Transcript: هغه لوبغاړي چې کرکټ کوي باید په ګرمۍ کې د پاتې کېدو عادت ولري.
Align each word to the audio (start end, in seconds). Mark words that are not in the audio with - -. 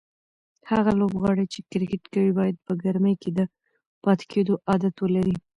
هغه 0.71 0.91
لوبغاړي 0.99 1.45
چې 1.53 1.59
کرکټ 1.71 2.03
کوي 2.13 2.31
باید 2.39 2.55
په 2.65 2.73
ګرمۍ 2.83 3.15
کې 3.21 3.29
د 3.37 3.39
پاتې 4.03 4.25
کېدو 4.31 4.53
عادت 4.69 4.95
ولري. 4.99 5.35